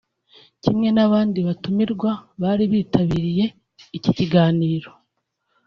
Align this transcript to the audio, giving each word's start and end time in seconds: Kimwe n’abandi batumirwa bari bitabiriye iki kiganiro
Kimwe 0.63 0.87
n’abandi 0.95 1.39
batumirwa 1.47 2.11
bari 2.41 2.63
bitabiriye 2.73 3.45
iki 3.97 4.11
kiganiro 4.17 4.89